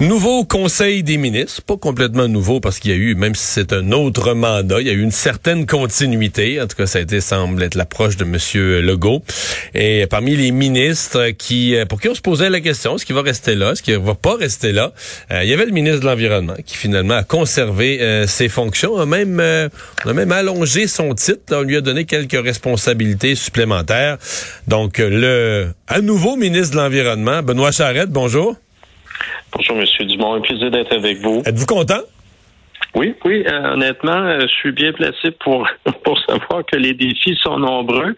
Nouveau 0.00 0.44
Conseil 0.44 1.04
des 1.04 1.18
ministres, 1.18 1.62
pas 1.62 1.76
complètement 1.76 2.26
nouveau 2.26 2.58
parce 2.58 2.80
qu'il 2.80 2.90
y 2.90 2.94
a 2.94 2.96
eu, 2.96 3.14
même 3.14 3.36
si 3.36 3.46
c'est 3.46 3.72
un 3.72 3.92
autre 3.92 4.34
mandat, 4.34 4.80
il 4.80 4.88
y 4.88 4.90
a 4.90 4.92
eu 4.92 5.00
une 5.00 5.12
certaine 5.12 5.66
continuité. 5.66 6.60
En 6.60 6.66
tout 6.66 6.76
cas, 6.76 6.88
ça 6.88 6.98
a 6.98 7.02
été, 7.02 7.20
semble 7.20 7.62
être 7.62 7.76
l'approche 7.76 8.16
de 8.16 8.24
Monsieur 8.24 8.80
Legault. 8.80 9.22
Et 9.72 10.08
parmi 10.10 10.34
les 10.34 10.50
ministres 10.50 11.28
qui, 11.38 11.76
euh, 11.76 11.86
pour 11.86 12.00
qui 12.00 12.08
on 12.08 12.14
se 12.16 12.20
posait 12.20 12.50
la 12.50 12.60
question, 12.60 12.96
est-ce 12.96 13.06
qu'il 13.06 13.14
va 13.14 13.22
rester 13.22 13.54
là, 13.54 13.70
est-ce 13.70 13.84
qu'il 13.84 13.96
va 13.98 14.16
pas 14.16 14.34
rester 14.34 14.72
là, 14.72 14.92
euh, 15.30 15.44
il 15.44 15.48
y 15.48 15.52
avait 15.52 15.64
le 15.64 15.70
ministre 15.70 16.00
de 16.00 16.06
l'Environnement 16.06 16.56
qui 16.66 16.76
finalement 16.76 17.14
a 17.14 17.22
conservé 17.22 18.02
euh, 18.02 18.26
ses 18.26 18.48
fonctions, 18.48 18.96
a 18.98 19.06
même, 19.06 19.40
on 20.04 20.10
a 20.10 20.12
même 20.12 20.32
allongé 20.32 20.88
son 20.88 21.14
titre, 21.14 21.54
on 21.54 21.62
lui 21.62 21.76
a 21.76 21.80
donné 21.80 22.04
quelques 22.04 22.42
responsabilités 22.44 23.36
supplémentaires. 23.36 24.18
Donc, 24.66 24.98
le, 24.98 25.68
à 25.86 26.00
nouveau 26.00 26.34
ministre 26.34 26.72
de 26.72 26.78
l'Environnement, 26.78 27.44
Benoît 27.44 27.70
Charette, 27.70 28.10
bonjour. 28.10 28.56
Bonjour, 29.56 29.76
Monsieur 29.76 30.04
Dumont. 30.04 30.34
Un 30.34 30.40
plaisir 30.40 30.70
d'être 30.70 30.92
avec 30.92 31.18
vous. 31.18 31.42
Êtes-vous 31.46 31.66
content? 31.66 32.00
Oui, 32.94 33.12
oui, 33.24 33.44
euh, 33.46 33.72
honnêtement, 33.72 34.12
euh, 34.12 34.42
je 34.42 34.54
suis 34.54 34.70
bien 34.70 34.92
placé 34.92 35.32
pour, 35.40 35.66
pour 36.04 36.18
savoir 36.20 36.64
que 36.64 36.76
les 36.76 36.94
défis 36.94 37.36
sont 37.42 37.58
nombreux. 37.58 38.14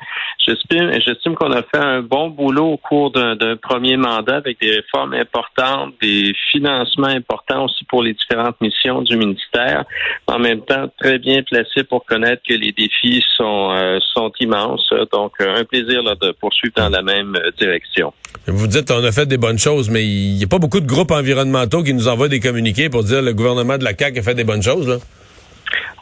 J'estime, 0.47 0.93
j'estime 1.05 1.35
qu'on 1.35 1.51
a 1.51 1.63
fait 1.63 1.79
un 1.79 2.03
bon 2.03 2.29
boulot 2.29 2.73
au 2.73 2.77
cours 2.77 3.11
d'un, 3.11 3.37
premier 3.57 3.97
mandat 3.97 4.37
avec 4.37 4.61
des 4.61 4.77
réformes 4.77 5.15
importantes, 5.15 5.95
des 6.03 6.33
financements 6.53 7.07
importants 7.07 7.65
aussi 7.65 7.85
pour 7.87 8.03
les 8.03 8.13
différentes 8.13 8.61
missions 8.61 9.01
du 9.03 9.17
ministère. 9.17 9.85
En 10.27 10.39
même 10.39 10.61
temps, 10.61 10.89
très 11.01 11.19
bien 11.19 11.43
placé 11.43 11.83
pour 11.85 12.05
connaître 12.05 12.43
que 12.47 12.55
les 12.55 12.73
défis 12.73 13.25
sont, 13.37 13.71
euh, 13.73 13.99
sont 14.15 14.31
immenses. 14.41 14.93
Donc, 15.11 15.33
un 15.41 15.65
plaisir 15.65 16.03
de 16.05 16.33
poursuivre 16.33 16.75
dans 16.77 16.91
la 16.91 17.03
même 17.03 17.37
direction. 17.59 18.13
Vous 18.47 18.67
dites 18.67 18.91
on 18.91 19.03
a 19.03 19.11
fait 19.11 19.27
des 19.27 19.39
bonnes 19.39 19.59
choses, 19.59 19.91
mais 19.91 20.05
il 20.05 20.37
n'y 20.37 20.45
a 20.45 20.47
pas 20.47 20.59
beaucoup 20.59 20.81
de 20.81 20.87
groupes 20.87 21.11
environnementaux 21.11 21.83
qui 21.83 21.95
nous 21.95 22.07
envoient 22.07 22.29
des 22.29 22.41
communiqués 22.41 22.89
pour 22.89 23.03
dire 23.03 23.23
le 23.23 23.33
gouvernement 23.33 23.79
de 23.79 23.85
la 23.85 23.97
CAQ 23.97 24.21
a 24.21 24.23
fait 24.23 24.35
des 24.35 24.45
bonnes 24.45 24.63
choses. 24.63 24.66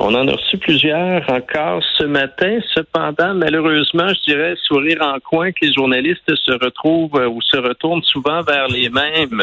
On 0.00 0.14
en 0.14 0.26
a 0.26 0.32
reçu 0.32 0.58
plusieurs 0.58 1.30
encore 1.30 1.82
ce 1.98 2.04
matin. 2.04 2.58
Cependant, 2.74 3.34
malheureusement, 3.34 4.08
je 4.08 4.32
dirais 4.32 4.54
sourire 4.66 4.98
en 5.00 5.20
coin 5.20 5.52
que 5.52 5.64
les 5.64 5.72
journalistes 5.72 6.34
se 6.34 6.52
retrouvent 6.52 7.16
euh, 7.16 7.28
ou 7.28 7.40
se 7.42 7.56
retournent 7.56 8.02
souvent 8.02 8.42
vers 8.42 8.68
les 8.68 8.88
mêmes. 8.88 9.42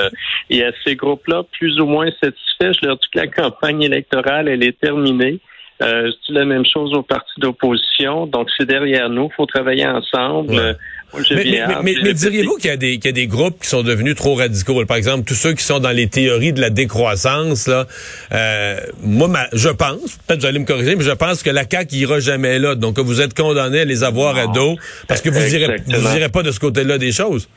Et 0.50 0.64
à 0.64 0.72
ces 0.84 0.96
groupes-là, 0.96 1.44
plus 1.52 1.80
ou 1.80 1.86
moins 1.86 2.10
satisfaits, 2.22 2.74
je 2.82 2.88
leur 2.88 2.98
dis 2.98 3.08
que 3.14 3.20
la 3.20 3.28
campagne 3.28 3.82
électorale, 3.84 4.50
elle 4.50 4.64
est 4.64 4.78
terminée. 4.80 5.40
Euh, 5.82 6.12
je 6.12 6.28
dis 6.28 6.40
la 6.40 6.46
même 6.46 6.66
chose 6.66 6.94
aux 6.94 7.04
partis 7.04 7.40
d'opposition. 7.40 8.28
Donc, 8.28 8.50
c'est 8.58 8.66
derrière 8.66 9.10
nous. 9.10 9.30
Il 9.32 9.36
faut 9.36 9.46
travailler 9.46 9.88
ensemble 9.88 10.78
mais, 11.14 12.14
diriez-vous 12.14 12.56
qu'il 12.58 12.70
y, 12.70 12.74
a 12.74 12.78
des, 12.78 12.98
qu'il 12.98 13.06
y 13.06 13.10
a 13.10 13.12
des 13.12 13.28
groupes 13.28 13.62
qui 13.62 13.68
sont 13.68 13.84
devenus 13.84 14.16
trop 14.16 14.36
radicaux? 14.36 14.86
Par 14.86 14.98
exemple, 14.98 15.24
tous 15.26 15.36
ceux 15.36 15.54
qui 15.54 15.64
sont 15.64 15.80
dans 15.80 15.92
les 15.92 16.08
théories 16.08 16.54
de 16.54 16.62
la 16.62 16.70
décroissance, 16.70 17.68
là, 17.68 17.86
euh, 18.34 18.80
moi, 19.02 19.30
je 19.54 19.70
pense, 19.70 20.18
peut-être 20.28 20.42
vous 20.42 20.46
allez 20.46 20.60
me 20.60 20.66
corriger, 20.66 20.96
mais 20.96 21.04
je 21.04 21.12
pense 21.12 21.44
que 21.44 21.50
la 21.50 21.64
CAQ 21.70 21.96
ira 21.96 22.20
jamais 22.20 22.60
là. 22.60 22.76
Donc, 22.76 23.00
vous 23.00 23.22
êtes 23.22 23.34
condamné 23.34 23.82
à 23.82 23.86
les 23.86 24.04
avoir 24.04 24.38
à 24.38 24.48
dos 24.48 24.78
parce 25.08 25.22
que 25.22 25.30
vous 25.30 25.40
n'irez 25.40 25.78
vous 25.86 26.16
irez 26.16 26.30
pas 26.30 26.44
de 26.44 26.52
ce 26.52 26.60
côté-là 26.60 26.98
des 26.98 27.12
choses. 27.12 27.50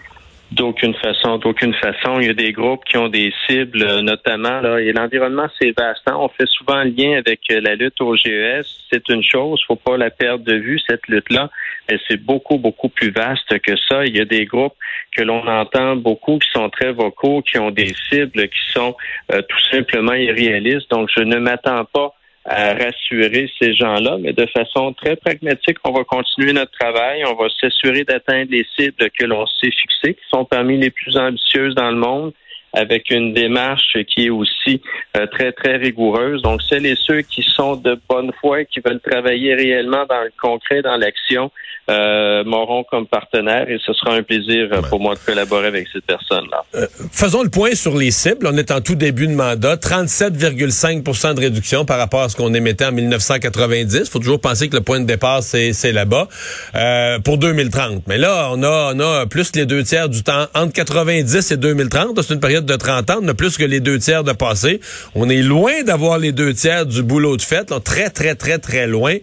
D'aucune 0.54 0.94
façon, 0.94 1.38
d'aucune 1.38 1.74
façon. 1.74 2.20
Il 2.20 2.26
y 2.28 2.30
a 2.30 2.34
des 2.34 2.52
groupes 2.52 2.84
qui 2.84 2.96
ont 2.96 3.08
des 3.08 3.32
cibles, 3.44 3.82
euh, 3.82 4.02
notamment 4.02 4.60
là, 4.60 4.78
et 4.78 4.92
l'environnement 4.92 5.48
c'est 5.58 5.76
vaste. 5.76 6.02
Hein. 6.06 6.14
On 6.16 6.28
fait 6.28 6.46
souvent 6.46 6.84
lien 6.84 7.18
avec 7.18 7.40
euh, 7.50 7.60
la 7.60 7.74
lutte 7.74 8.00
au 8.00 8.14
GES. 8.14 8.64
C'est 8.88 9.08
une 9.08 9.24
chose, 9.24 9.60
faut 9.66 9.74
pas 9.74 9.96
la 9.96 10.10
perdre 10.10 10.44
de 10.44 10.54
vue 10.54 10.78
cette 10.88 11.08
lutte-là, 11.08 11.50
mais 11.88 11.98
c'est 12.06 12.22
beaucoup 12.22 12.58
beaucoup 12.58 12.88
plus 12.88 13.10
vaste 13.10 13.58
que 13.60 13.76
ça. 13.88 14.04
Il 14.04 14.16
y 14.16 14.20
a 14.20 14.24
des 14.24 14.44
groupes 14.44 14.76
que 15.16 15.22
l'on 15.22 15.44
entend 15.44 15.96
beaucoup 15.96 16.38
qui 16.38 16.48
sont 16.52 16.70
très 16.70 16.92
vocaux, 16.92 17.42
qui 17.42 17.58
ont 17.58 17.72
des 17.72 17.92
cibles 18.08 18.48
qui 18.48 18.72
sont 18.72 18.94
euh, 19.32 19.42
tout 19.42 19.64
simplement 19.72 20.14
irréalistes. 20.14 20.88
Donc 20.90 21.08
je 21.16 21.22
ne 21.22 21.38
m'attends 21.38 21.84
pas 21.86 22.14
à 22.44 22.74
rassurer 22.74 23.50
ces 23.58 23.74
gens-là, 23.74 24.18
mais 24.20 24.32
de 24.32 24.46
façon 24.46 24.92
très 24.92 25.16
pragmatique, 25.16 25.78
on 25.84 25.92
va 25.92 26.04
continuer 26.04 26.52
notre 26.52 26.72
travail, 26.72 27.24
on 27.24 27.34
va 27.34 27.48
s'assurer 27.60 28.04
d'atteindre 28.04 28.50
les 28.50 28.66
cibles 28.78 29.10
que 29.18 29.24
l'on 29.24 29.46
s'est 29.46 29.70
fixées, 29.70 30.14
qui 30.14 30.28
sont 30.30 30.44
parmi 30.44 30.76
les 30.76 30.90
plus 30.90 31.16
ambitieuses 31.16 31.74
dans 31.74 31.90
le 31.90 31.96
monde, 31.96 32.32
avec 32.74 33.10
une 33.10 33.32
démarche 33.32 33.96
qui 34.08 34.26
est 34.26 34.30
aussi 34.30 34.82
euh, 35.16 35.26
très, 35.26 35.52
très 35.52 35.76
rigoureuse. 35.76 36.42
Donc, 36.42 36.60
celles 36.62 36.86
et 36.86 36.96
ceux 36.96 37.22
qui 37.22 37.42
sont 37.42 37.76
de 37.76 37.98
bonne 38.08 38.32
foi 38.40 38.62
et 38.62 38.66
qui 38.66 38.80
veulent 38.84 39.00
travailler 39.00 39.54
réellement 39.54 40.04
dans 40.08 40.22
le 40.22 40.32
concret, 40.40 40.82
dans 40.82 40.96
l'action, 40.96 41.50
euh, 41.90 42.44
m'auront 42.44 42.82
comme 42.84 43.06
partenaire 43.06 43.68
et 43.68 43.78
ce 43.84 43.92
sera 43.92 44.14
un 44.14 44.22
plaisir 44.22 44.68
euh, 44.72 44.80
pour 44.88 45.00
moi 45.00 45.14
de 45.14 45.20
collaborer 45.20 45.66
avec 45.66 45.86
ces 45.92 46.00
personnes-là. 46.00 46.64
Euh, 46.74 46.86
faisons 47.12 47.42
le 47.42 47.50
point 47.50 47.74
sur 47.74 47.96
les 47.96 48.10
cibles. 48.10 48.46
On 48.46 48.56
est 48.56 48.70
en 48.70 48.80
tout 48.80 48.94
début 48.94 49.26
de 49.26 49.34
mandat. 49.34 49.76
37,5% 49.76 51.34
de 51.34 51.40
réduction 51.40 51.84
par 51.84 51.98
rapport 51.98 52.22
à 52.22 52.28
ce 52.30 52.36
qu'on 52.36 52.54
émettait 52.54 52.86
en 52.86 52.92
1990. 52.92 53.98
Il 53.98 54.10
faut 54.10 54.18
toujours 54.18 54.40
penser 54.40 54.70
que 54.70 54.76
le 54.76 54.82
point 54.82 54.98
de 54.98 55.04
départ, 55.04 55.42
c'est 55.42 55.92
là-bas 55.92 56.28
euh, 56.74 57.18
pour 57.18 57.36
2030. 57.36 58.04
Mais 58.06 58.16
là, 58.16 58.48
on 58.52 58.62
a, 58.62 58.92
on 58.94 59.00
a 59.00 59.26
plus 59.26 59.54
les 59.54 59.66
deux 59.66 59.82
tiers 59.82 60.08
du 60.08 60.22
temps 60.22 60.46
entre 60.54 60.72
90 60.72 61.52
et 61.52 61.56
2030. 61.58 62.22
C'est 62.22 62.32
une 62.32 62.40
période 62.40 62.63
de 62.64 62.76
30 62.76 63.10
ans. 63.10 63.20
On 63.22 63.34
plus 63.34 63.56
que 63.56 63.64
les 63.64 63.80
deux 63.80 63.98
tiers 63.98 64.24
de 64.24 64.32
passé. 64.32 64.80
On 65.14 65.28
est 65.28 65.42
loin 65.42 65.82
d'avoir 65.84 66.18
les 66.18 66.32
deux 66.32 66.52
tiers 66.52 66.86
du 66.86 67.02
boulot 67.02 67.36
de 67.36 67.42
fait. 67.42 67.72
Très, 67.84 68.10
très, 68.10 68.34
très, 68.34 68.58
très 68.58 68.86
loin. 68.86 69.16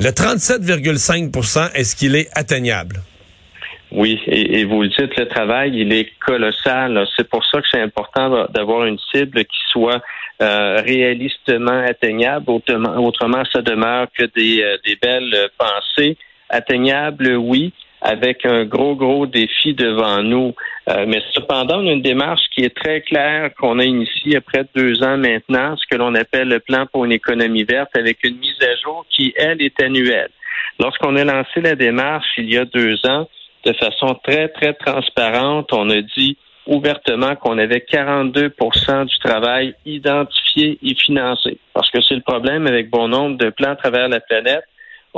Le 0.00 0.10
37,5% 0.10 1.72
est-ce 1.74 1.96
qu'il 1.96 2.14
est 2.14 2.28
atteignable? 2.34 3.00
Oui, 3.90 4.20
et, 4.26 4.64
vous 4.64 4.82
le 4.82 4.88
dites, 4.88 5.16
le 5.16 5.26
travail, 5.26 5.72
il 5.74 5.92
est 5.92 6.10
colossal. 6.24 7.06
C'est 7.16 7.28
pour 7.28 7.44
ça 7.46 7.62
que 7.62 7.66
c'est 7.70 7.80
important 7.80 8.46
d'avoir 8.50 8.84
une 8.84 8.98
cible 9.12 9.44
qui 9.44 9.58
soit 9.70 10.02
euh, 10.42 10.82
réalistement 10.84 11.84
atteignable. 11.86 12.50
Autrement, 12.50 13.42
ça 13.50 13.62
demeure 13.62 14.06
que 14.16 14.24
des, 14.36 14.62
euh, 14.62 14.76
des 14.84 14.96
belles 14.96 15.48
pensées. 15.56 16.18
Atteignables, 16.50 17.36
oui, 17.36 17.72
avec 18.00 18.46
un 18.46 18.64
gros, 18.64 18.94
gros 18.94 19.26
défi 19.26 19.74
devant 19.74 20.22
nous. 20.22 20.54
Euh, 20.88 21.04
mais 21.06 21.20
cependant, 21.32 21.80
une 21.80 22.02
démarche 22.02 22.42
qui 22.54 22.64
est 22.64 22.74
très 22.74 23.00
claire 23.00 23.50
qu'on 23.58 23.78
a 23.78 23.84
initiée 23.84 24.36
après 24.36 24.64
deux 24.74 25.02
ans 25.02 25.18
maintenant, 25.18 25.76
ce 25.76 25.86
que 25.90 25.96
l'on 25.96 26.14
appelle 26.14 26.48
le 26.48 26.60
plan 26.60 26.86
pour 26.86 27.04
une 27.04 27.12
économie 27.12 27.64
verte, 27.64 27.90
avec 27.96 28.22
une 28.24 28.38
mise 28.38 28.62
à 28.62 28.76
jour 28.76 29.04
qui, 29.10 29.34
elle, 29.36 29.60
est 29.62 29.80
annuelle. 29.82 30.30
Lorsqu'on 30.78 31.16
a 31.16 31.24
lancé 31.24 31.60
la 31.60 31.74
démarche 31.74 32.28
il 32.36 32.52
y 32.52 32.56
a 32.56 32.64
deux 32.64 32.94
ans, 33.06 33.28
de 33.64 33.72
façon 33.72 34.16
très, 34.22 34.48
très 34.48 34.74
transparente, 34.74 35.72
on 35.72 35.90
a 35.90 36.00
dit 36.00 36.36
ouvertement 36.66 37.34
qu'on 37.34 37.58
avait 37.58 37.84
42% 37.90 39.06
du 39.06 39.18
travail 39.18 39.74
identifié 39.86 40.78
et 40.82 40.94
financé. 40.94 41.58
Parce 41.72 41.90
que 41.90 42.00
c'est 42.02 42.14
le 42.14 42.20
problème 42.20 42.66
avec 42.66 42.90
bon 42.90 43.08
nombre 43.08 43.38
de 43.38 43.50
plans 43.50 43.72
à 43.72 43.76
travers 43.76 44.08
la 44.08 44.20
planète 44.20 44.64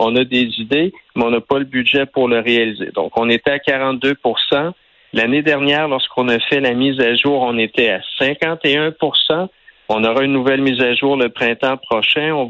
on 0.01 0.17
a 0.17 0.25
des 0.25 0.49
idées, 0.59 0.93
mais 1.15 1.25
on 1.25 1.31
n'a 1.31 1.41
pas 1.41 1.59
le 1.59 1.65
budget 1.65 2.07
pour 2.07 2.29
le 2.29 2.41
réaliser. 2.41 2.91
Donc, 2.95 3.13
on 3.17 3.29
était 3.29 3.53
à 3.53 3.59
42% 3.59 4.73
L'année 5.13 5.43
dernière, 5.43 5.89
lorsqu'on 5.89 6.29
a 6.29 6.39
fait 6.39 6.61
la 6.61 6.73
mise 6.73 7.01
à 7.01 7.15
jour, 7.17 7.43
on 7.43 7.59
était 7.59 7.91
à 7.91 8.01
51% 8.21 9.49
On 9.89 10.05
aura 10.05 10.23
une 10.23 10.33
nouvelle 10.33 10.63
mise 10.63 10.81
à 10.81 10.95
jour 10.95 11.17
le 11.17 11.31
printemps 11.31 11.79
prochain. 11.79 12.33
On, 12.33 12.47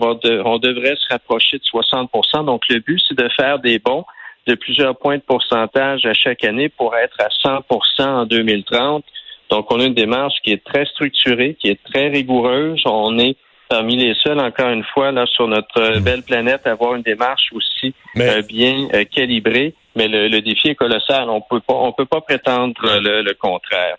devrait 0.58 0.96
se 0.96 1.08
rapprocher 1.10 1.56
de 1.56 1.62
60% 1.62 2.44
Donc, 2.44 2.68
le 2.68 2.80
but, 2.80 3.00
c'est 3.08 3.16
de 3.16 3.28
faire 3.30 3.58
des 3.60 3.78
bons 3.78 4.04
de 4.46 4.54
plusieurs 4.54 4.96
points 4.96 5.16
de 5.16 5.22
pourcentage 5.22 6.04
à 6.04 6.12
chaque 6.12 6.44
année 6.44 6.68
pour 6.68 6.94
être 6.96 7.16
à 7.18 7.28
100% 7.28 8.02
en 8.02 8.26
2030. 8.26 9.04
Donc, 9.50 9.72
on 9.72 9.80
a 9.80 9.84
une 9.84 9.94
démarche 9.94 10.34
qui 10.44 10.52
est 10.52 10.62
très 10.62 10.84
structurée, 10.84 11.56
qui 11.58 11.68
est 11.68 11.82
très 11.82 12.08
rigoureuse. 12.08 12.82
On 12.84 13.18
est 13.18 13.36
parmi 13.70 13.96
les 13.96 14.14
seuls, 14.14 14.40
encore 14.40 14.68
une 14.68 14.84
fois, 14.92 15.12
là, 15.12 15.24
sur 15.26 15.46
notre 15.48 15.80
euh, 15.80 16.00
belle 16.00 16.22
planète, 16.22 16.66
avoir 16.66 16.96
une 16.96 17.02
démarche 17.02 17.50
aussi 17.54 17.94
euh, 18.18 18.42
bien 18.42 18.88
euh, 18.92 19.04
calibrée. 19.04 19.74
Mais 19.94 20.08
le, 20.08 20.40
défi 20.40 20.68
est 20.68 20.74
colossal. 20.74 21.30
On 21.30 21.40
peut 21.40 21.60
pas, 21.60 21.74
on 21.74 21.92
peut 21.92 22.06
pas 22.06 22.20
prétendre 22.20 22.74
le, 22.82 23.32
contraire. 23.34 23.96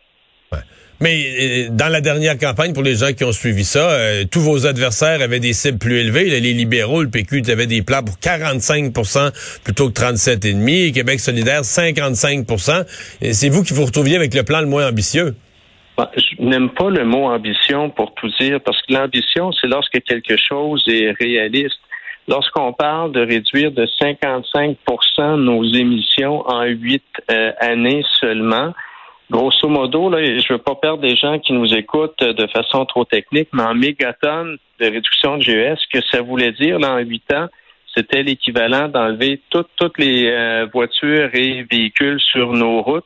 Mais 0.99 1.67
dans 1.69 1.87
la 1.87 1.99
dernière 1.99 2.37
campagne, 2.37 2.73
pour 2.73 2.83
les 2.83 2.95
gens 2.95 3.11
qui 3.11 3.23
ont 3.23 3.31
suivi 3.31 3.65
ça, 3.65 3.97
tous 4.29 4.39
vos 4.39 4.67
adversaires 4.67 5.21
avaient 5.21 5.39
des 5.39 5.53
cibles 5.53 5.79
plus 5.79 5.99
élevées. 5.99 6.29
les 6.29 6.53
libéraux, 6.53 7.01
le 7.01 7.09
PQ, 7.09 7.43
avaient 7.49 7.67
des 7.67 7.81
plans 7.81 8.03
pour 8.03 8.15
45% 8.15 9.31
plutôt 9.63 9.89
que 9.89 9.99
37,5 9.99 10.93
Québec 10.93 11.19
solidaire, 11.19 11.61
55% 11.61 12.85
C'est 13.31 13.49
vous 13.49 13.63
qui 13.63 13.73
vous 13.73 13.85
retrouviez 13.85 14.15
avec 14.15 14.33
le 14.33 14.43
plan 14.43 14.61
le 14.61 14.67
moins 14.67 14.87
ambitieux. 14.87 15.35
Je 16.15 16.41
n'aime 16.43 16.69
pas 16.69 16.89
le 16.89 17.05
mot 17.05 17.25
ambition 17.25 17.89
pour 17.89 18.13
tout 18.15 18.29
dire, 18.39 18.59
parce 18.61 18.81
que 18.83 18.93
l'ambition, 18.93 19.51
c'est 19.51 19.67
lorsque 19.67 20.01
quelque 20.03 20.37
chose 20.37 20.83
est 20.87 21.11
réaliste. 21.19 21.79
Lorsqu'on 22.27 22.71
parle 22.71 23.11
de 23.11 23.21
réduire 23.21 23.71
de 23.71 23.85
55% 23.85 25.35
nos 25.35 25.63
émissions 25.63 26.47
en 26.47 26.63
huit 26.63 27.03
euh, 27.29 27.51
années 27.59 28.03
seulement, 28.19 28.73
grosso 29.29 29.67
modo, 29.67 30.09
là, 30.09 30.23
je 30.23 30.53
veux 30.53 30.59
pas 30.59 30.75
perdre 30.75 31.01
des 31.01 31.15
gens 31.15 31.39
qui 31.39 31.53
nous 31.53 31.73
écoutent 31.73 32.23
de 32.23 32.47
façon 32.47 32.85
trop 32.85 33.05
technique, 33.05 33.49
mais 33.53 33.63
en 33.63 33.73
mégatonnes 33.73 34.57
de 34.79 34.85
réduction 34.85 35.37
de 35.37 35.41
GES, 35.43 35.79
que 35.91 35.99
ça 36.11 36.21
voulait 36.21 36.51
dire 36.51 36.79
là, 36.79 36.93
en 36.93 36.99
huit 36.99 37.23
ans, 37.33 37.47
c'était 37.95 38.23
l'équivalent 38.23 38.87
d'enlever 38.87 39.41
toutes, 39.49 39.69
toutes 39.75 39.97
les 39.97 40.27
euh, 40.27 40.67
voitures 40.71 41.29
et 41.33 41.65
véhicules 41.69 42.19
sur 42.19 42.53
nos 42.53 42.81
routes, 42.81 43.05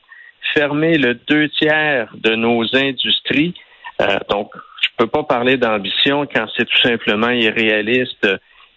fermer 0.54 0.98
le 0.98 1.16
deux 1.16 1.50
tiers 1.50 2.10
de 2.16 2.36
nos 2.36 2.64
industries. 2.76 3.54
Euh, 4.02 4.18
donc, 4.30 4.52
je 4.82 4.90
peux 4.98 5.08
pas 5.08 5.24
parler 5.24 5.58
d'ambition 5.58 6.26
quand 6.26 6.46
c'est 6.56 6.66
tout 6.66 6.82
simplement 6.82 7.30
irréaliste. 7.30 8.28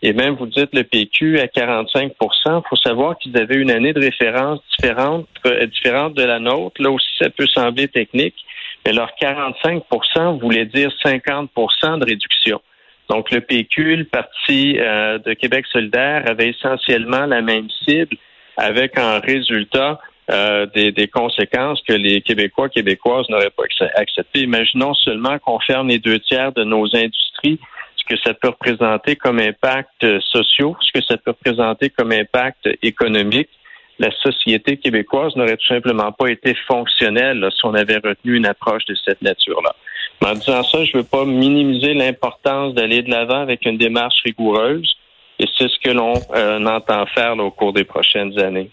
Et 0.00 0.12
même, 0.12 0.34
vous 0.34 0.46
dites 0.46 0.72
le 0.74 0.84
PQ 0.84 1.40
à 1.40 1.48
45 1.48 2.12
Il 2.12 2.60
faut 2.68 2.76
savoir 2.76 3.18
qu'ils 3.18 3.36
avaient 3.36 3.56
une 3.56 3.70
année 3.70 3.92
de 3.92 4.00
référence 4.00 4.60
différente, 4.78 5.26
euh, 5.46 5.66
différente 5.66 6.14
de 6.14 6.22
la 6.22 6.38
nôtre. 6.38 6.80
Là 6.80 6.90
aussi, 6.90 7.08
ça 7.20 7.30
peut 7.30 7.46
sembler 7.46 7.88
technique, 7.88 8.36
mais 8.86 8.92
leur 8.92 9.10
45% 9.20 10.40
voulait 10.40 10.66
dire 10.66 10.90
50% 11.04 11.98
de 11.98 12.04
réduction. 12.04 12.60
Donc, 13.08 13.30
le 13.30 13.40
PQ, 13.40 13.96
le 13.96 14.04
Parti 14.04 14.76
euh, 14.78 15.18
de 15.18 15.32
Québec 15.32 15.66
solidaire, 15.66 16.24
avait 16.28 16.50
essentiellement 16.50 17.26
la 17.26 17.40
même 17.40 17.68
cible, 17.84 18.16
avec 18.56 18.98
en 18.98 19.18
résultat 19.20 19.98
euh, 20.30 20.66
des, 20.74 21.08
conséquences 21.08 21.80
que 21.86 21.94
les 21.94 22.20
Québécois, 22.20 22.68
Québécoises 22.68 23.26
n'auraient 23.30 23.50
pas 23.50 23.64
accepté. 23.94 24.40
Imaginons 24.40 24.94
seulement 24.94 25.38
qu'on 25.38 25.58
ferme 25.60 25.88
les 25.88 25.98
deux 25.98 26.18
tiers 26.18 26.52
de 26.52 26.64
nos 26.64 26.84
industries, 26.94 27.58
ce 27.96 28.04
que 28.14 28.20
ça 28.22 28.34
peut 28.34 28.48
représenter 28.48 29.16
comme 29.16 29.38
impact 29.38 30.20
social, 30.20 30.72
ce 30.80 30.92
que 30.92 31.04
ça 31.04 31.16
peut 31.16 31.30
représenter 31.30 31.90
comme 31.90 32.12
impact 32.12 32.68
économique? 32.82 33.48
La 33.98 34.10
société 34.22 34.76
québécoise 34.76 35.34
n'aurait 35.34 35.56
tout 35.56 35.66
simplement 35.66 36.12
pas 36.12 36.28
été 36.28 36.54
fonctionnelle 36.66 37.48
si 37.52 37.64
on 37.64 37.74
avait 37.74 37.96
retenu 37.96 38.36
une 38.36 38.46
approche 38.46 38.84
de 38.84 38.94
cette 39.04 39.22
nature-là. 39.22 39.74
En 40.24 40.34
disant 40.34 40.62
ça, 40.62 40.84
je 40.84 40.96
ne 40.96 41.02
veux 41.02 41.08
pas 41.08 41.24
minimiser 41.24 41.94
l'importance 41.94 42.74
d'aller 42.74 43.02
de 43.02 43.10
l'avant 43.10 43.40
avec 43.40 43.64
une 43.66 43.78
démarche 43.78 44.20
rigoureuse, 44.24 44.96
et 45.38 45.46
c'est 45.56 45.68
ce 45.68 45.78
que 45.78 45.90
l'on 45.90 46.14
euh, 46.34 46.64
entend 46.66 47.06
faire 47.06 47.36
au 47.38 47.50
cours 47.50 47.72
des 47.72 47.84
prochaines 47.84 48.38
années. 48.38 48.70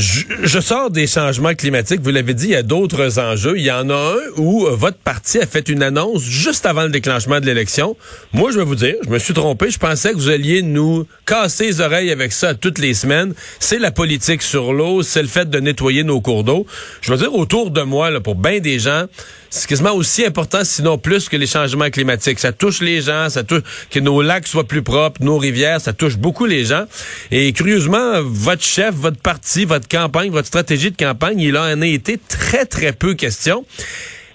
Je, 0.00 0.60
sors 0.60 0.90
des 0.90 1.06
changements 1.06 1.54
climatiques. 1.54 2.00
Vous 2.00 2.10
l'avez 2.10 2.32
dit, 2.32 2.46
il 2.46 2.50
y 2.52 2.56
a 2.56 2.62
d'autres 2.62 3.18
enjeux. 3.18 3.58
Il 3.58 3.64
y 3.64 3.70
en 3.70 3.90
a 3.90 3.94
un 3.94 4.38
où 4.38 4.66
euh, 4.66 4.70
votre 4.70 4.96
parti 4.96 5.38
a 5.38 5.46
fait 5.46 5.68
une 5.68 5.82
annonce 5.82 6.22
juste 6.22 6.64
avant 6.64 6.84
le 6.84 6.88
déclenchement 6.88 7.38
de 7.38 7.44
l'élection. 7.44 7.98
Moi, 8.32 8.50
je 8.50 8.58
vais 8.58 8.64
vous 8.64 8.76
dire, 8.76 8.94
je 9.04 9.10
me 9.10 9.18
suis 9.18 9.34
trompé. 9.34 9.70
Je 9.70 9.78
pensais 9.78 10.12
que 10.12 10.16
vous 10.16 10.30
alliez 10.30 10.62
nous 10.62 11.06
casser 11.26 11.66
les 11.66 11.80
oreilles 11.82 12.10
avec 12.10 12.32
ça 12.32 12.54
toutes 12.54 12.78
les 12.78 12.94
semaines. 12.94 13.34
C'est 13.58 13.78
la 13.78 13.90
politique 13.90 14.40
sur 14.40 14.72
l'eau, 14.72 15.02
c'est 15.02 15.20
le 15.20 15.28
fait 15.28 15.50
de 15.50 15.60
nettoyer 15.60 16.02
nos 16.02 16.22
cours 16.22 16.44
d'eau. 16.44 16.66
Je 17.02 17.12
veux 17.12 17.18
dire, 17.18 17.34
autour 17.34 17.70
de 17.70 17.82
moi, 17.82 18.10
là, 18.10 18.20
pour 18.20 18.36
bien 18.36 18.58
des 18.58 18.78
gens, 18.78 19.04
c'est 19.50 19.68
quasiment 19.68 19.94
aussi 19.94 20.24
important, 20.24 20.60
sinon 20.62 20.96
plus 20.96 21.28
que 21.28 21.36
les 21.36 21.48
changements 21.48 21.90
climatiques. 21.90 22.38
Ça 22.38 22.52
touche 22.52 22.80
les 22.80 23.02
gens, 23.02 23.28
ça 23.28 23.42
touche 23.42 23.62
que 23.90 23.98
nos 23.98 24.22
lacs 24.22 24.46
soient 24.46 24.66
plus 24.66 24.82
propres, 24.82 25.22
nos 25.22 25.38
rivières, 25.38 25.80
ça 25.80 25.92
touche 25.92 26.16
beaucoup 26.16 26.46
les 26.46 26.64
gens. 26.64 26.84
Et 27.32 27.52
curieusement, 27.52 28.22
votre 28.22 28.62
chef, 28.62 28.94
votre 28.94 29.18
parti, 29.18 29.64
votre 29.64 29.88
campagne, 29.88 30.30
votre 30.30 30.46
stratégie 30.46 30.92
de 30.92 30.96
campagne, 30.96 31.40
il 31.40 31.58
en 31.58 31.82
a 31.82 31.86
été 31.86 32.18
très, 32.28 32.64
très 32.64 32.92
peu 32.92 33.14
question. 33.14 33.64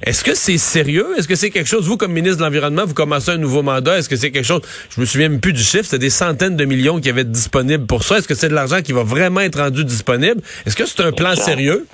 Est-ce 0.03 0.25
que 0.25 0.35
c'est 0.35 0.57
sérieux? 0.57 1.07
Est-ce 1.17 1.27
que 1.27 1.35
c'est 1.35 1.49
quelque 1.49 1.69
chose, 1.69 1.85
vous, 1.85 1.95
comme 1.95 2.11
ministre 2.11 2.39
de 2.39 2.43
l'Environnement, 2.43 2.85
vous 2.85 2.93
commencez 2.93 3.31
un 3.31 3.37
nouveau 3.37 3.63
mandat, 3.63 3.97
est-ce 3.99 4.09
que 4.09 4.17
c'est 4.17 4.31
quelque 4.31 4.45
chose, 4.45 4.61
je 4.93 4.99
me 4.99 5.05
souviens 5.05 5.29
même 5.29 5.39
plus 5.39 5.53
du 5.53 5.63
chiffre, 5.63 5.85
c'est 5.89 5.97
des 5.97 6.09
centaines 6.09 6.57
de 6.57 6.65
millions 6.65 6.99
qui 6.99 7.09
avaient 7.09 7.21
été 7.21 7.31
disponibles 7.31 7.85
pour 7.85 8.03
ça. 8.03 8.17
Est-ce 8.17 8.27
que 8.27 8.35
c'est 8.35 8.49
de 8.49 8.53
l'argent 8.53 8.81
qui 8.81 8.91
va 8.91 9.03
vraiment 9.03 9.39
être 9.39 9.59
rendu 9.59 9.85
disponible? 9.85 10.41
Est-ce 10.65 10.75
que 10.75 10.85
c'est 10.85 10.99
un 11.01 11.13
plan 11.13 11.35
sérieux? 11.35 11.87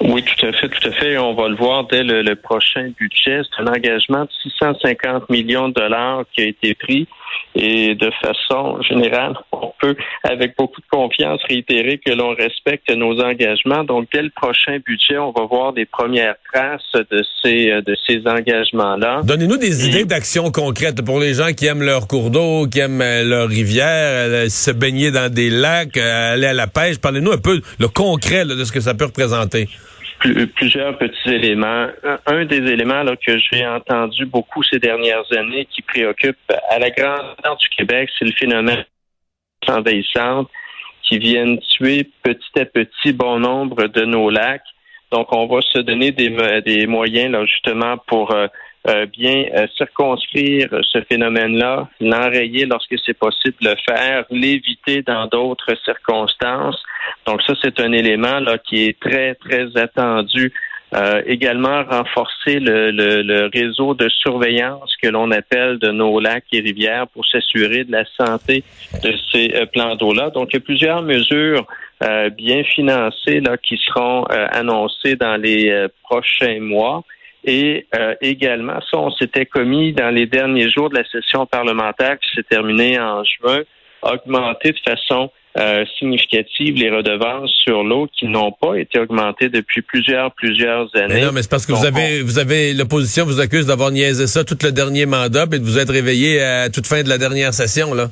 Oui, 0.00 0.22
tout 0.22 0.46
à 0.46 0.52
fait, 0.52 0.68
tout 0.68 0.88
à 0.88 0.92
fait. 0.92 1.16
On 1.16 1.34
va 1.34 1.48
le 1.48 1.56
voir 1.56 1.84
dès 1.84 2.02
le, 2.02 2.34
prochain 2.34 2.90
budget. 2.98 3.40
C'est 3.44 3.62
un 3.62 3.66
engagement 3.66 4.24
de 4.24 4.30
650 4.42 5.30
millions 5.30 5.68
de 5.68 5.74
dollars 5.74 6.24
qui 6.32 6.42
a 6.42 6.44
été 6.44 6.74
pris. 6.74 7.08
Et 7.54 7.94
de 7.94 8.10
façon 8.22 8.80
générale, 8.82 9.34
on 9.52 9.72
peut, 9.80 9.96
avec 10.22 10.56
beaucoup 10.56 10.80
de 10.80 10.86
confiance, 10.90 11.40
réitérer 11.48 11.98
que 11.98 12.12
l'on 12.12 12.34
respecte 12.34 12.90
nos 12.94 13.20
engagements. 13.20 13.84
Donc, 13.84 14.08
dès 14.12 14.22
le 14.22 14.30
prochain 14.30 14.78
budget, 14.84 15.18
on 15.18 15.32
va 15.32 15.46
voir 15.46 15.72
des 15.72 15.86
premières 15.86 16.36
traces 16.52 16.92
de 17.10 17.22
ces, 17.42 17.80
de 17.82 17.96
ces 18.06 18.22
engagements-là. 18.26 19.22
Donnez-nous 19.24 19.56
des 19.56 19.88
idées 19.88 20.04
d'actions 20.04 20.50
concrètes 20.50 21.02
pour 21.04 21.20
les 21.20 21.34
gens 21.34 21.52
qui 21.52 21.66
aiment 21.66 21.82
leur 21.82 22.06
cours 22.06 22.30
d'eau, 22.30 22.66
qui 22.66 22.80
aiment 22.80 23.00
euh, 23.00 23.24
leur 23.24 23.48
rivière, 23.48 23.86
euh, 23.86 24.48
se 24.48 24.70
baigner 24.70 25.10
dans 25.10 25.32
des 25.32 25.50
lacs, 25.50 25.96
euh, 25.96 26.34
aller 26.34 26.46
à 26.46 26.52
la 26.52 26.66
pêche. 26.66 26.98
Parlez-nous 26.98 27.32
un 27.32 27.38
peu 27.38 27.60
le 27.78 27.88
concret 27.88 28.44
de 28.44 28.64
ce 28.64 28.72
que 28.72 28.80
ça 28.80 28.94
peut 28.94 29.06
représenter 29.06 29.68
plusieurs 30.18 30.96
petits 30.98 31.30
éléments. 31.30 31.88
Un 32.26 32.44
des 32.44 32.70
éléments 32.70 33.02
là, 33.02 33.16
que 33.16 33.38
j'ai 33.38 33.66
entendu 33.66 34.26
beaucoup 34.26 34.62
ces 34.62 34.78
dernières 34.78 35.30
années 35.32 35.66
qui 35.66 35.82
préoccupe 35.82 36.38
à 36.70 36.78
la 36.78 36.90
grandeur 36.90 37.56
du 37.58 37.68
Québec, 37.68 38.10
c'est 38.18 38.24
le 38.24 38.32
phénomène 38.32 38.84
envahissante 39.68 40.48
qui 41.02 41.18
viennent 41.18 41.58
tuer 41.60 42.10
petit 42.22 42.60
à 42.60 42.64
petit 42.64 43.12
bon 43.12 43.38
nombre 43.38 43.86
de 43.86 44.04
nos 44.04 44.30
lacs. 44.30 44.62
Donc, 45.12 45.32
on 45.32 45.46
va 45.46 45.60
se 45.60 45.78
donner 45.78 46.10
des, 46.10 46.62
des 46.64 46.86
moyens 46.86 47.30
là, 47.30 47.44
justement 47.44 47.96
pour 48.08 48.32
euh, 48.32 48.48
euh, 48.88 49.06
bien 49.06 49.46
euh, 49.52 49.66
circonscrire 49.76 50.68
ce 50.82 51.00
phénomène-là, 51.02 51.88
l'enrayer 51.98 52.66
lorsque 52.66 52.94
c'est 53.04 53.18
possible 53.18 53.56
de 53.60 53.70
le 53.70 53.76
faire, 53.84 54.24
l'éviter 54.30 55.02
dans 55.02 55.26
d'autres 55.26 55.74
circonstances. 55.84 56.80
Donc 57.26 57.42
ça, 57.42 57.54
c'est 57.60 57.80
un 57.80 57.90
élément 57.90 58.38
là 58.38 58.58
qui 58.58 58.84
est 58.84 59.00
très, 59.00 59.34
très 59.34 59.76
attendu. 59.76 60.52
Euh, 60.94 61.20
également 61.26 61.82
renforcer 61.82 62.60
le, 62.60 62.92
le, 62.92 63.50
réseau 63.52 63.94
de 63.94 64.08
surveillance 64.08 64.94
que 65.02 65.08
l'on 65.08 65.32
appelle 65.32 65.78
de 65.80 65.90
nos 65.90 66.20
lacs 66.20 66.44
et 66.52 66.60
rivières 66.60 67.08
pour 67.08 67.26
s'assurer 67.26 67.82
de 67.82 67.90
la 67.90 68.04
santé 68.16 68.62
de 69.02 69.12
ces 69.32 69.66
plans 69.72 69.96
d'eau-là. 69.96 70.30
Donc, 70.30 70.50
il 70.52 70.54
y 70.54 70.58
a 70.58 70.60
plusieurs 70.60 71.02
mesures 71.02 71.66
bien 72.36 72.62
financées 72.62 73.40
là, 73.40 73.56
qui 73.56 73.76
seront 73.78 74.26
annoncées 74.26 75.16
dans 75.16 75.36
les 75.36 75.88
prochains 76.04 76.60
mois. 76.60 77.02
Et 77.46 77.86
euh, 77.94 78.14
également, 78.20 78.80
ça, 78.90 78.98
on 78.98 79.12
s'était 79.12 79.46
commis 79.46 79.92
dans 79.92 80.10
les 80.10 80.26
derniers 80.26 80.68
jours 80.68 80.90
de 80.90 80.96
la 80.96 81.04
session 81.04 81.46
parlementaire 81.46 82.18
qui 82.18 82.34
s'est 82.34 82.42
terminée 82.42 82.98
en 82.98 83.22
juin, 83.22 83.62
augmenter 84.02 84.72
de 84.72 84.78
façon 84.84 85.30
euh, 85.58 85.84
significative 85.98 86.74
les 86.74 86.90
redevances 86.90 87.50
sur 87.64 87.84
l'eau 87.84 88.08
qui 88.18 88.26
n'ont 88.26 88.52
pas 88.52 88.74
été 88.74 88.98
augmentées 88.98 89.48
depuis 89.48 89.80
plusieurs, 89.80 90.32
plusieurs 90.34 90.94
années. 90.96 91.14
Mais 91.14 91.24
non, 91.24 91.32
mais 91.32 91.42
c'est 91.42 91.50
parce 91.50 91.64
que 91.64 91.72
vous 91.72 91.86
avez, 91.86 92.20
vous 92.20 92.38
avez, 92.38 92.74
l'opposition 92.74 93.24
vous 93.24 93.40
accuse 93.40 93.66
d'avoir 93.66 93.92
niaisé 93.92 94.26
ça 94.26 94.44
tout 94.44 94.58
le 94.62 94.72
dernier 94.72 95.06
mandat 95.06 95.44
et 95.50 95.58
de 95.58 95.64
vous 95.64 95.78
être 95.78 95.92
réveillé 95.92 96.42
à 96.42 96.68
toute 96.68 96.86
fin 96.86 97.02
de 97.02 97.08
la 97.08 97.16
dernière 97.16 97.54
session, 97.54 97.94
là. 97.94 98.10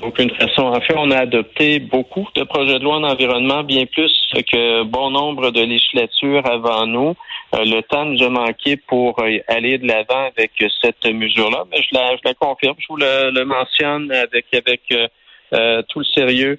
Donc, 0.00 0.18
une 0.18 0.30
façon, 0.30 0.62
en 0.62 0.80
fait, 0.80 0.94
on 0.96 1.10
a 1.10 1.18
adopté 1.18 1.78
beaucoup 1.78 2.26
de 2.34 2.42
projets 2.42 2.78
de 2.78 2.84
loi 2.84 2.96
en 2.96 3.04
environnement, 3.04 3.62
bien 3.62 3.86
plus 3.86 4.12
que 4.50 4.82
bon 4.82 5.10
nombre 5.10 5.50
de 5.50 5.60
législatures 5.60 6.44
avant 6.46 6.86
nous. 6.86 7.14
Euh, 7.54 7.64
le 7.64 7.80
temps 7.82 8.04
nous 8.04 8.22
a 8.22 8.28
manqué 8.28 8.76
pour 8.76 9.18
euh, 9.20 9.38
aller 9.46 9.78
de 9.78 9.86
l'avant 9.86 10.30
avec 10.36 10.52
cette 10.82 11.04
mesure-là, 11.06 11.64
mais 11.70 11.78
je 11.78 11.88
la, 11.92 12.16
je 12.16 12.22
la 12.24 12.34
confirme, 12.34 12.74
je 12.78 12.86
vous 12.88 12.96
le, 12.96 13.44
mentionne 13.44 14.10
avec, 14.10 14.46
avec 14.52 14.80
euh, 15.52 15.82
tout 15.88 16.00
le 16.00 16.04
sérieux 16.04 16.58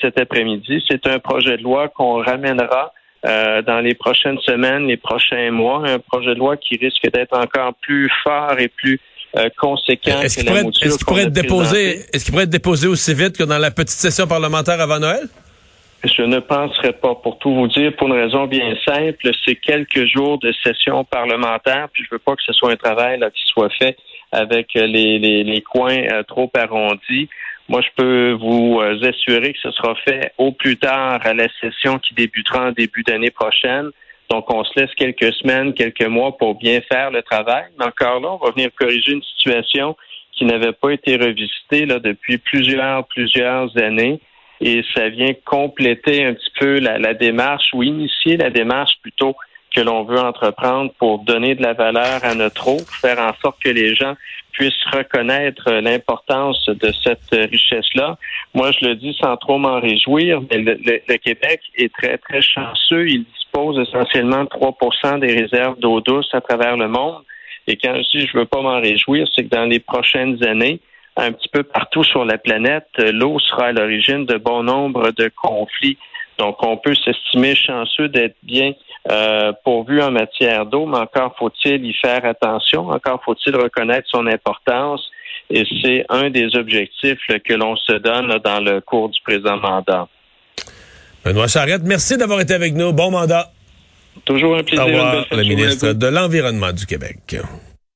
cet 0.00 0.18
après-midi. 0.18 0.84
C'est 0.90 1.06
un 1.06 1.18
projet 1.18 1.56
de 1.56 1.62
loi 1.62 1.88
qu'on 1.88 2.22
ramènera 2.22 2.92
dans 3.22 3.80
les 3.82 3.94
prochaines 3.94 4.38
semaines, 4.40 4.86
les 4.86 4.98
prochains 4.98 5.50
mois, 5.50 5.88
un 5.88 5.98
projet 5.98 6.34
de 6.34 6.38
loi 6.38 6.56
qui 6.56 6.76
risque 6.76 7.10
d'être 7.10 7.36
encore 7.36 7.74
plus 7.80 8.10
fort 8.22 8.58
et 8.58 8.68
plus 8.68 9.00
conséquent 9.58 10.20
est-ce 10.22 10.38
qu'il 10.38 10.46
pourrait, 10.46 10.60
est 10.60 11.04
pourrait, 11.04 11.22
être 11.22 11.32
déposé, 11.32 12.00
est-ce 12.12 12.24
qu'il 12.24 12.32
pourrait 12.32 12.44
être 12.44 12.50
déposé 12.50 12.86
aussi 12.86 13.14
vite 13.14 13.36
que 13.36 13.44
dans 13.44 13.58
la 13.58 13.70
petite 13.70 13.98
session 13.98 14.26
parlementaire 14.26 14.80
avant 14.80 14.98
Noël? 14.98 15.28
Je 16.04 16.22
ne 16.22 16.38
penserai 16.38 16.92
pas, 16.92 17.14
pour 17.14 17.38
tout 17.38 17.54
vous 17.54 17.68
dire, 17.68 17.94
pour 17.96 18.08
une 18.08 18.20
raison 18.20 18.46
bien 18.46 18.74
simple, 18.86 19.30
c'est 19.44 19.56
quelques 19.56 20.06
jours 20.06 20.38
de 20.38 20.52
session 20.62 21.04
parlementaire, 21.04 21.88
puis 21.92 22.04
je 22.04 22.14
veux 22.14 22.18
pas 22.18 22.36
que 22.36 22.42
ce 22.46 22.52
soit 22.52 22.72
un 22.72 22.76
travail 22.76 23.18
là, 23.18 23.30
qui 23.30 23.42
soit 23.46 23.70
fait 23.70 23.96
avec 24.30 24.74
les, 24.74 25.18
les, 25.18 25.44
les 25.44 25.62
coins 25.62 26.02
euh, 26.12 26.22
trop 26.22 26.50
arrondis. 26.54 27.28
Moi, 27.68 27.80
je 27.80 27.88
peux 27.96 28.32
vous 28.32 28.78
euh, 28.80 29.08
assurer 29.08 29.52
que 29.52 29.58
ce 29.60 29.70
sera 29.72 29.94
fait 30.04 30.32
au 30.38 30.52
plus 30.52 30.76
tard 30.76 31.20
à 31.24 31.34
la 31.34 31.48
session 31.60 31.98
qui 31.98 32.14
débutera 32.14 32.68
en 32.68 32.72
début 32.72 33.02
d'année 33.02 33.30
prochaine. 33.30 33.90
Donc, 34.30 34.52
on 34.52 34.64
se 34.64 34.78
laisse 34.78 34.94
quelques 34.94 35.32
semaines, 35.34 35.72
quelques 35.74 36.06
mois 36.06 36.36
pour 36.36 36.56
bien 36.56 36.80
faire 36.80 37.10
le 37.10 37.22
travail. 37.22 37.64
Mais 37.78 37.86
encore 37.86 38.20
là, 38.20 38.30
on 38.32 38.44
va 38.44 38.50
venir 38.50 38.70
corriger 38.76 39.12
une 39.12 39.22
situation 39.22 39.96
qui 40.32 40.44
n'avait 40.44 40.72
pas 40.72 40.90
été 40.90 41.16
revisitée 41.16 41.86
là, 41.86 41.98
depuis 41.98 42.38
plusieurs, 42.38 43.06
plusieurs 43.06 43.76
années 43.78 44.20
et 44.60 44.82
ça 44.94 45.08
vient 45.08 45.32
compléter 45.44 46.24
un 46.24 46.34
petit 46.34 46.50
peu 46.58 46.78
la, 46.78 47.14
démarche 47.14 47.68
ou 47.74 47.82
initier 47.82 48.36
la 48.36 48.50
démarche 48.50 48.94
plutôt 49.02 49.36
que 49.74 49.80
l'on 49.80 50.04
veut 50.04 50.18
entreprendre 50.18 50.92
pour 50.98 51.18
donner 51.18 51.54
de 51.54 51.62
la 51.62 51.74
valeur 51.74 52.24
à 52.24 52.34
notre 52.34 52.68
eau, 52.68 52.78
faire 53.00 53.18
en 53.18 53.34
sorte 53.42 53.62
que 53.62 53.68
les 53.68 53.94
gens 53.94 54.14
puissent 54.52 54.72
reconnaître 54.90 55.70
l'importance 55.70 56.64
de 56.66 56.90
cette 57.04 57.50
richesse-là. 57.50 58.16
Moi, 58.54 58.70
je 58.72 58.86
le 58.86 58.94
dis 58.94 59.14
sans 59.20 59.36
trop 59.36 59.58
m'en 59.58 59.80
réjouir, 59.80 60.40
mais 60.50 60.58
le, 60.58 61.16
Québec 61.18 61.60
est 61.74 61.92
très, 61.92 62.16
très 62.16 62.40
chanceux. 62.40 63.06
Il 63.10 63.26
dispose 63.56 63.78
essentiellement 63.78 64.44
de 64.44 64.48
3 64.48 65.18
des 65.18 65.34
réserves 65.34 65.78
d'eau 65.78 66.00
douce 66.00 66.28
à 66.32 66.40
travers 66.40 66.76
le 66.76 66.88
monde. 66.88 67.22
Et 67.66 67.76
quand 67.76 67.94
je 67.96 68.18
dis 68.18 68.26
je 68.26 68.38
veux 68.38 68.44
pas 68.44 68.60
m'en 68.60 68.80
réjouir, 68.80 69.26
c'est 69.34 69.44
que 69.44 69.54
dans 69.54 69.64
les 69.64 69.80
prochaines 69.80 70.42
années, 70.44 70.80
un 71.16 71.32
petit 71.32 71.48
peu 71.48 71.62
partout 71.62 72.04
sur 72.04 72.24
la 72.24 72.38
planète, 72.38 72.86
l'eau 72.98 73.38
sera 73.38 73.66
à 73.66 73.72
l'origine 73.72 74.26
de 74.26 74.36
bon 74.36 74.62
nombre 74.62 75.10
de 75.12 75.30
conflits. 75.34 75.96
Donc, 76.38 76.62
on 76.62 76.76
peut 76.76 76.94
s'estimer 76.94 77.54
chanceux 77.54 78.08
d'être 78.08 78.36
bien 78.42 78.72
euh, 79.10 79.52
pourvu 79.64 80.02
en 80.02 80.10
matière 80.10 80.66
d'eau, 80.66 80.84
mais 80.84 80.98
encore 80.98 81.34
faut-il 81.38 81.86
y 81.86 81.94
faire 81.94 82.26
attention, 82.26 82.90
encore 82.90 83.22
faut-il 83.24 83.56
reconnaître 83.56 84.06
son 84.10 84.26
importance. 84.26 85.10
Et 85.48 85.64
c'est 85.82 86.04
un 86.10 86.28
des 86.28 86.54
objectifs 86.56 87.26
que 87.42 87.54
l'on 87.54 87.76
se 87.76 87.94
donne 87.94 88.38
dans 88.44 88.60
le 88.60 88.80
cours 88.82 89.08
du 89.08 89.20
présent 89.22 89.56
mandat. 89.56 90.08
Benoît 91.26 91.48
Charette, 91.48 91.82
merci 91.84 92.16
d'avoir 92.16 92.40
été 92.40 92.54
avec 92.54 92.74
nous. 92.74 92.92
Bon 92.92 93.10
mandat. 93.10 93.50
Toujours 94.24 94.54
un 94.56 94.62
plaisir. 94.62 94.84
Au 94.84 94.86
revoir, 94.86 95.26
le 95.32 95.42
ministre 95.42 95.92
de 95.92 96.06
l'Environnement 96.06 96.72
du 96.72 96.86
Québec. 96.86 97.36